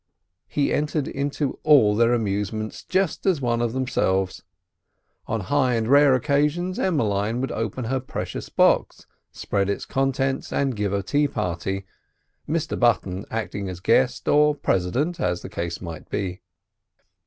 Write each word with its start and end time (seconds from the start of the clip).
He 0.47 0.73
entered 0.73 1.07
into 1.07 1.59
all 1.61 1.95
their 1.95 2.11
amusements 2.11 2.83
just 2.83 3.27
as 3.27 3.39
one 3.39 3.61
of 3.61 3.71
themselves. 3.71 4.41
On 5.27 5.41
high 5.41 5.75
and 5.75 5.87
rare 5.87 6.15
occasions 6.15 6.79
Emmeline 6.79 7.39
would 7.39 7.51
open 7.51 7.85
her 7.85 7.99
precious 7.99 8.49
box, 8.49 9.05
spread 9.31 9.69
its 9.69 9.85
contents 9.85 10.51
and 10.51 10.75
give 10.75 10.91
a 10.91 11.03
tea 11.03 11.27
party, 11.27 11.85
Mr 12.49 12.79
Button 12.79 13.25
acting 13.29 13.69
as 13.69 13.79
guest 13.79 14.27
or 14.27 14.55
president 14.55 15.19
as 15.19 15.43
the 15.43 15.49
case 15.49 15.79
might 15.81 16.09
be. 16.09 16.41